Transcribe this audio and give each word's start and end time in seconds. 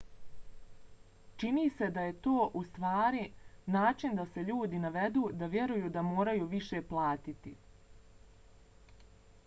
čini 1.41 1.65
se 1.81 1.89
da 1.97 2.05
je 2.05 2.13
to 2.27 2.45
ustvari 2.61 3.21
način 3.75 4.15
da 4.21 4.25
se 4.31 4.45
ljudi 4.47 4.79
navedu 4.85 5.25
da 5.43 5.49
vjeruju 5.57 5.91
da 5.99 6.03
moraju 6.07 6.47
više 6.55 6.81
platiti 6.95 7.53